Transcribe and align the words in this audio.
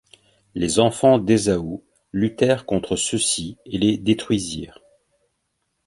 Les 0.55 0.79
enfants 0.79 1.19
d'Esaü 1.19 1.77
luttèrent 2.11 2.65
contre 2.65 2.95
ceux-ci 2.95 3.59
et 3.67 3.77
les 3.77 3.97
détruisirent. 3.99 4.79